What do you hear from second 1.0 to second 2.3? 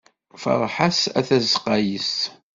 a tazeqqa yes-s.